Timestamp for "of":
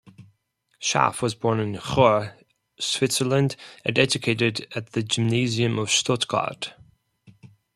5.77-5.91